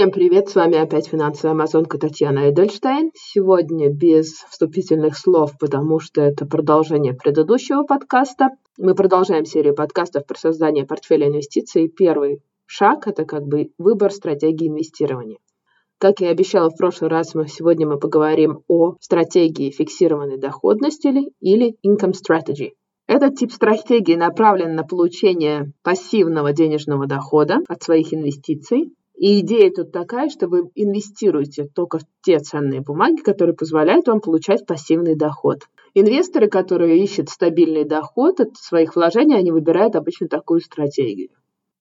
[0.00, 3.10] Всем привет, с вами опять финансовая амазонка Татьяна Эдельштейн.
[3.14, 8.48] Сегодня без вступительных слов, потому что это продолжение предыдущего подкаста.
[8.78, 11.88] Мы продолжаем серию подкастов про создание портфеля инвестиций.
[11.88, 15.36] Первый шаг– это как бы выбор стратегии инвестирования.
[15.98, 21.08] Как я обещала в прошлый раз, мы сегодня мы поговорим о стратегии фиксированной доходности
[21.40, 22.70] или income strategy.
[23.06, 29.92] Этот тип стратегии направлен на получение пассивного денежного дохода от своих инвестиций, и идея тут
[29.92, 35.58] такая, что вы инвестируете только в те ценные бумаги, которые позволяют вам получать пассивный доход.
[35.92, 41.28] Инвесторы, которые ищут стабильный доход от своих вложений, они выбирают обычно такую стратегию.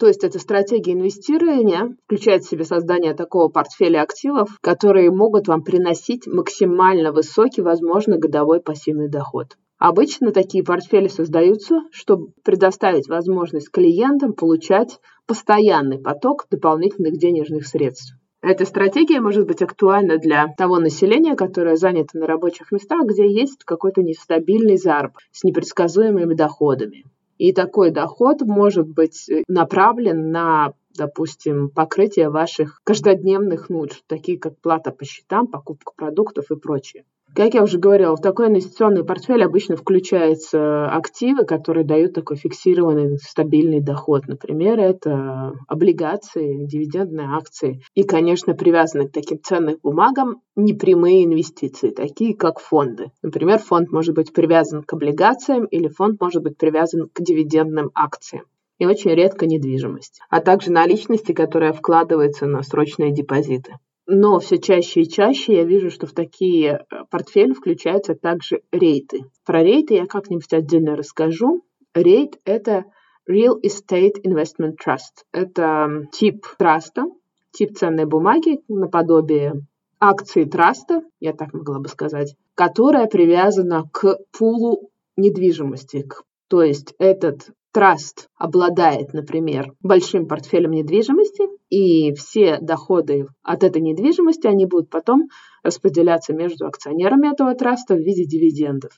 [0.00, 5.62] То есть эта стратегия инвестирования включает в себя создание такого портфеля активов, которые могут вам
[5.62, 9.56] приносить максимально высокий, возможно, годовой пассивный доход.
[9.78, 18.14] Обычно такие портфели создаются, чтобы предоставить возможность клиентам получать постоянный поток дополнительных денежных средств.
[18.40, 23.64] Эта стратегия может быть актуальна для того населения, которое занято на рабочих местах, где есть
[23.64, 27.04] какой-то нестабильный заработок с непредсказуемыми доходами.
[27.36, 34.90] И такой доход может быть направлен на допустим, покрытие ваших каждодневных нужд, такие как плата
[34.90, 37.04] по счетам, покупка продуктов и прочее.
[37.34, 43.18] Как я уже говорила, в такой инвестиционный портфель обычно включаются активы, которые дают такой фиксированный
[43.18, 44.26] стабильный доход.
[44.26, 47.80] Например, это облигации, дивидендные акции.
[47.94, 53.12] И, конечно, привязаны к таким ценным бумагам непрямые инвестиции, такие как фонды.
[53.22, 58.46] Например, фонд может быть привязан к облигациям или фонд может быть привязан к дивидендным акциям
[58.78, 63.76] и очень редко недвижимость, а также наличности, которая вкладывается на срочные депозиты.
[64.10, 69.20] Но все чаще и чаще я вижу, что в такие э, портфели включаются также рейты.
[69.44, 71.62] Про рейты я как-нибудь отдельно расскажу.
[71.92, 72.84] Рейт– это
[73.30, 75.26] Real Estate Investment Trust.
[75.30, 77.04] Это тип траста,
[77.50, 79.66] тип ценной бумаги наподобие
[80.00, 86.08] акции траста, я так могла бы сказать, которая привязана к пулу недвижимости.
[86.48, 94.46] То есть этот траст обладает, например, большим портфелем недвижимости, и все доходы от этой недвижимости,
[94.46, 95.28] они будут потом
[95.62, 98.92] распределяться между акционерами этого траста в виде дивидендов.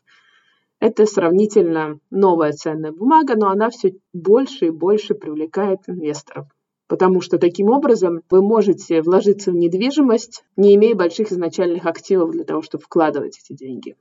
[0.78, 6.47] Это сравнительно новая ценная бумага, но она все больше и больше привлекает инвесторов.
[6.88, 12.44] Потому что таким образом вы можете вложиться в недвижимость, не имея больших изначальных активов для
[12.44, 13.94] того, чтобы вкладывать эти деньги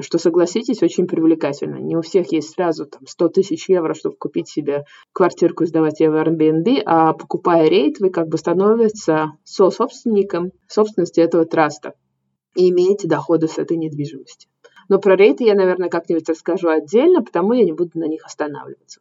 [0.00, 1.76] что, согласитесь, очень привлекательно.
[1.76, 6.00] Не у всех есть сразу там, 100 тысяч евро, чтобы купить себе квартирку и сдавать
[6.00, 9.06] ее в Airbnb, а покупая рейд, вы как бы становитесь
[9.44, 11.94] со-собственником собственности этого траста
[12.54, 14.48] и имеете доходы с этой недвижимости.
[14.88, 19.00] Но про рейты я, наверное, как-нибудь расскажу отдельно, потому я не буду на них останавливаться.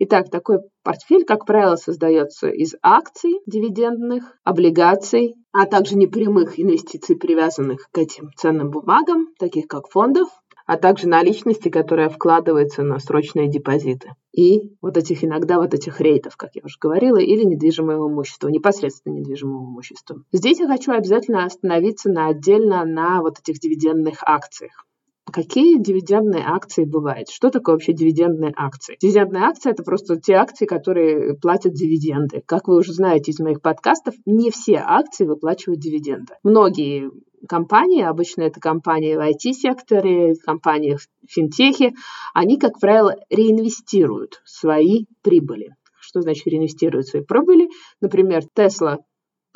[0.00, 7.88] Итак, такой портфель, как правило, создается из акций дивидендных, облигаций, а также непрямых инвестиций, привязанных
[7.90, 10.28] к этим ценным бумагам, таких как фондов,
[10.66, 14.10] а также наличности, которая вкладывается на срочные депозиты.
[14.32, 19.14] И вот этих иногда вот этих рейтов, как я уже говорила, или недвижимого имущества, непосредственно
[19.14, 20.22] недвижимого имущества.
[20.30, 24.84] Здесь я хочу обязательно остановиться на отдельно на вот этих дивидендных акциях.
[25.32, 27.28] Какие дивидендные акции бывают?
[27.28, 28.96] Что такое вообще дивидендные акции?
[29.00, 32.42] Дивидендные акции– это просто те акции, которые платят дивиденды.
[32.46, 36.34] Как вы уже знаете из моих подкастов, не все акции выплачивают дивиденды.
[36.42, 37.10] Многие
[37.46, 41.92] компании, обычно это компании в IT-секторе, компании в финтехе,
[42.34, 45.74] они, как правило, реинвестируют свои прибыли.
[46.00, 47.68] Что значит реинвестируют свои прибыли?
[48.00, 48.96] Например, Tesla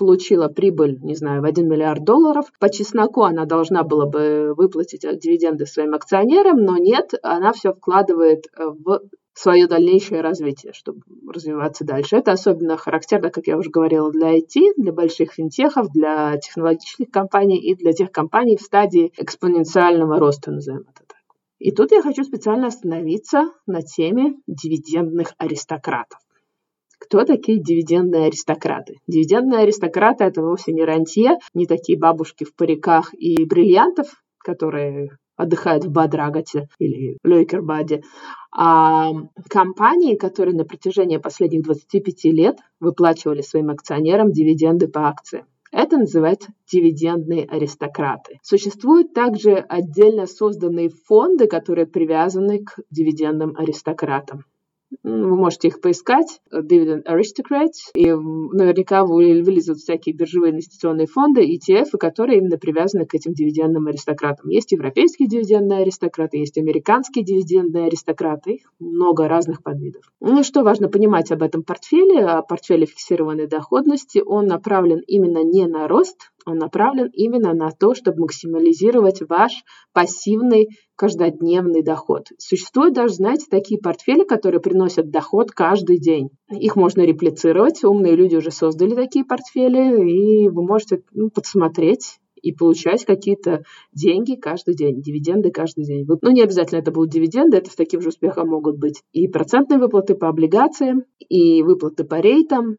[0.02, 2.46] получила прибыль, не знаю, в 1 миллиард долларов.
[2.58, 8.46] По чесноку она должна была бы выплатить дивиденды своим акционерам, но нет, она все вкладывает
[8.58, 9.00] э, в
[9.32, 11.02] свое дальнейшее развитие, чтобы
[11.32, 12.16] развиваться дальше.
[12.16, 17.60] Это особенно характерно, как я уже говорила, для IT, для больших финтехов, для технологических компаний
[17.60, 21.18] и для тех компаний в стадии экспоненциального роста, назовем это так.
[21.60, 26.18] И тут я хочу специально остановиться на теме дивидендных аристократов.
[27.12, 28.94] Кто такие дивидендные аристократы?
[29.06, 34.06] Дивидендные аристократы– это вовсе не рантье, не такие бабушки в париках и бриллиантов,
[34.38, 38.00] которые отдыхают в Бадрагате или Лёйкербаде,
[38.50, 39.10] а
[39.50, 45.44] компании, которые на протяжении последних 25 лет выплачивали своим акционерам дивиденды по акциям.
[45.70, 48.38] Это называется дивидендные аристократы.
[48.42, 54.46] Существуют также отдельно созданные фонды, которые привязаны к дивидендным аристократам.
[55.02, 62.38] Вы можете их поискать, Dividend Aristocrats, и наверняка вылезут всякие биржевые инвестиционные фонды, ETF, которые
[62.38, 64.48] именно привязаны к этим дивидендным аристократам.
[64.48, 70.02] Есть европейские дивидендные аристократы, есть американские дивидендные аристократы, их много разных подвидов.
[70.20, 75.66] Ну что важно понимать об этом портфеле, о портфеле фиксированной доходности, он направлен именно не
[75.66, 79.52] на рост, он направлен именно на то, чтобы максимализировать ваш
[79.92, 82.26] пассивный каждодневный доход.
[82.38, 86.30] Существуют даже, знаете, такие портфели, которые приносят доход каждый день.
[86.50, 87.82] Их можно реплицировать.
[87.84, 93.62] Умные люди уже создали такие портфели, и вы можете ну, подсмотреть и получать какие-то
[93.92, 96.06] деньги каждый день, дивиденды каждый день.
[96.06, 99.78] Ну, не обязательно это будут дивиденды, это с таким же успехом могут быть и процентные
[99.78, 102.76] выплаты по облигациям, и выплаты по рейтам,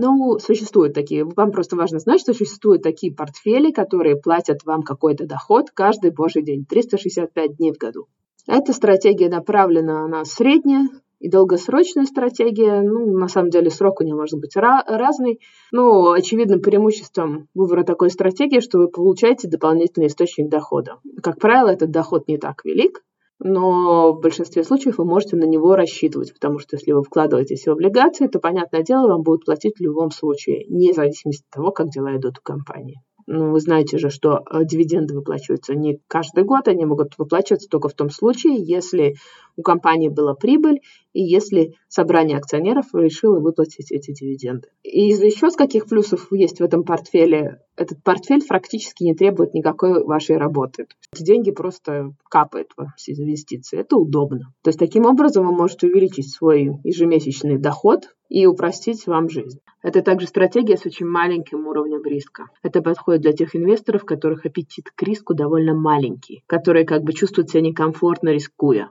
[0.00, 1.24] ну, существуют такие.
[1.24, 6.44] Вам просто важно знать, что существуют такие портфели, которые платят вам какой-то доход каждый божий
[6.44, 8.06] день, 365 дней в году.
[8.46, 10.86] Эта стратегия направлена на среднее
[11.18, 12.80] и долгосрочная стратегия.
[12.80, 15.40] Ну, на самом деле срок у нее может быть ra- разный.
[15.72, 20.98] Но очевидным преимуществом выбора такой стратегии, что вы получаете дополнительный источник дохода.
[21.22, 23.02] Как правило, этот доход не так велик,
[23.40, 27.70] но в большинстве случаев вы можете на него рассчитывать, потому что если вы вкладываетесь в
[27.70, 31.88] облигации, то, понятное дело, вам будут платить в любом случае, вне зависимости от того, как
[31.88, 33.00] дела идут в компании.
[33.30, 37.88] Ну, вы знаете же, что э, дивиденды выплачиваются не каждый год, они могут выплачиваться только
[37.88, 39.16] в том случае, если
[39.58, 40.80] у компании была прибыль
[41.12, 44.68] и если собрание акционеров решило выплатить эти дивиденды.
[44.84, 47.60] И еще с каких плюсов есть в этом портфеле?
[47.76, 50.86] Этот портфель практически не требует никакой вашей работы.
[51.12, 53.80] Эти деньги просто капают ваши инвестиции.
[53.80, 54.52] Это удобно.
[54.62, 59.58] То есть таким образом вы можете увеличить свой ежемесячный доход и упростить вам жизнь.
[59.82, 62.46] Это также стратегия с очень маленьким уровнем риска.
[62.62, 67.50] Это подходит для тех инвесторов, которых аппетит к риску довольно маленький, которые как бы чувствуют
[67.50, 68.90] себя некомфортно рискуя.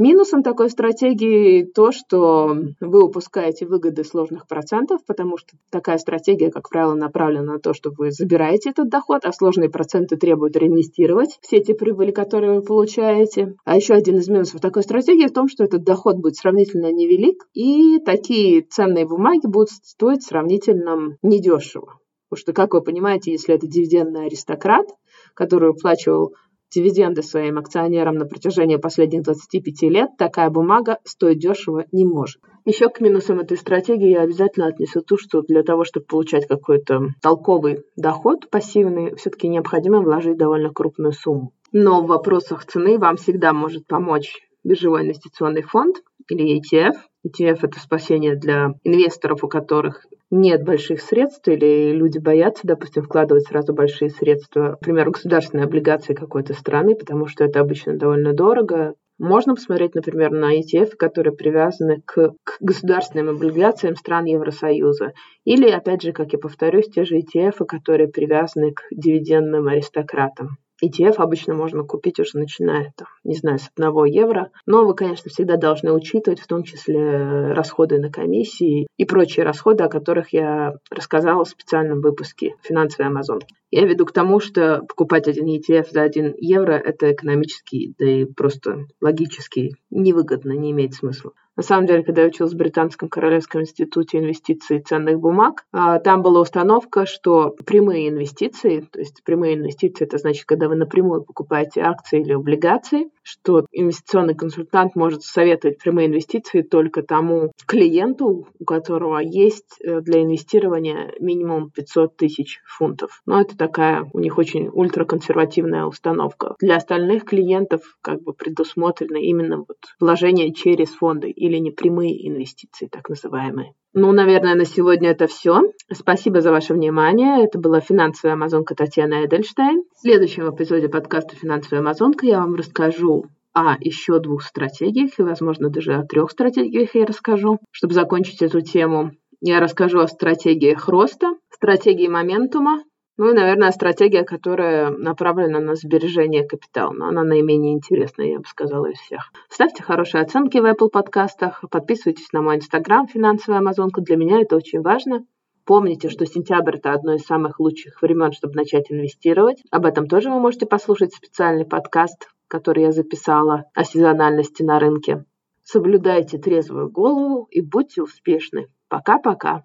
[0.00, 6.68] Минусом такой стратегии то, что вы упускаете выгоды сложных процентов, потому что такая стратегия, как
[6.68, 11.56] правило, направлена на то, что вы забираете этот доход, а сложные проценты требуют реинвестировать все
[11.56, 13.56] эти прибыли, которые вы получаете.
[13.64, 17.48] А еще один из минусов такой стратегии в том, что этот доход будет сравнительно невелик,
[17.52, 21.98] и такие ценные бумаги будут стоить сравнительно недешево.
[22.28, 24.86] Потому что, как вы понимаете, если это дивидендный аристократ,
[25.34, 26.34] который выплачивал
[26.70, 32.40] дивиденды своим акционерам на протяжении последних 25 лет, такая бумага стоить дешево не может.
[32.64, 37.14] Еще к минусам этой стратегии я обязательно отнесу то, что для того, чтобы получать какой-то
[37.22, 41.52] толковый доход пассивный, все-таки необходимо вложить довольно крупную сумму.
[41.72, 45.96] Но в вопросах цены вам всегда может помочь биржевой инвестиционный фонд
[46.28, 46.94] или ETF.
[47.28, 53.46] ETF– это спасение для инвесторов, у которых нет больших средств или люди боятся, допустим, вкладывать
[53.46, 58.94] сразу большие средства, например, государственные облигации какой-то страны, потому что это обычно довольно дорого.
[59.18, 65.12] Можно посмотреть, например, на ETF, которые привязаны к, к государственным облигациям стран Евросоюза.
[65.44, 70.58] Или, опять же, как я повторюсь, те же ETF, которые привязаны к дивидендным аристократам.
[70.84, 74.50] ETF обычно можно купить уже начиная, там, не знаю, с 1 евро.
[74.66, 79.84] Но вы, конечно, всегда должны учитывать в том числе расходы на комиссии и прочие расходы,
[79.84, 83.54] о которых я рассказала в специальном выпуске «Финансовой Амазонки».
[83.70, 88.24] Я веду к тому, что покупать один ETF за 1 евро– это экономически, да и
[88.24, 91.32] просто логически невыгодно, не имеет смысла.
[91.58, 96.22] На самом деле, когда я училась в Британском Королевском институте инвестиций ценных бумаг, а, там
[96.22, 101.80] была установка, что прямые инвестиции, то есть прямые инвестиции, это значит, когда вы напрямую покупаете
[101.80, 109.18] акции или облигации, что инвестиционный консультант может советовать прямые инвестиции только тому клиенту, у которого
[109.18, 113.20] есть э, для инвестирования минимум 500 тысяч фунтов.
[113.26, 116.54] Но это такая у них очень ультраконсервативная установка.
[116.60, 123.08] Для остальных клиентов как бы предусмотрено именно вот вложение через фонды или непрямые инвестиции, так
[123.08, 123.72] называемые.
[123.94, 125.62] Ну, наверное, на сегодня это все.
[125.92, 127.44] Спасибо за ваше внимание.
[127.44, 129.82] Это была финансовая амазонка Татьяна Эдельштейн.
[129.96, 135.70] В следующем эпизоде подкаста «Финансовая амазонка» я вам расскажу о еще двух стратегиях, и, возможно,
[135.70, 137.58] даже о трех стратегиях я расскажу.
[137.72, 142.82] Чтобы закончить эту тему, я расскажу о стратегиях роста, стратегии моментума
[143.18, 146.92] ну и, наверное, стратегия, которая направлена на сбережение капитала.
[146.92, 149.32] Но она наименее интересная, я бы сказала, из всех.
[149.48, 154.00] Ставьте хорошие оценки в Apple подкастах, подписывайтесь на мой инстаграм «Финансовая амазонка».
[154.00, 155.26] Для меня это очень важно.
[155.64, 159.62] Помните, что сентябрь– это одно из самых лучших времен, чтобы начать инвестировать.
[159.72, 165.24] Об этом тоже вы можете послушать специальный подкаст, который я записала о сезональности на рынке.
[165.64, 168.68] Соблюдайте трезвую голову и будьте успешны.
[168.88, 169.64] Пока-пока.